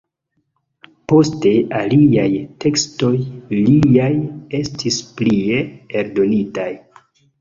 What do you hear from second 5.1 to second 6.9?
plie eldonitaj.